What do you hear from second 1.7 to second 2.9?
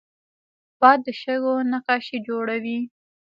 نقاشي جوړوي